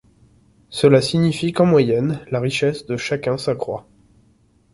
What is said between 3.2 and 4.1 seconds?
s'accroit.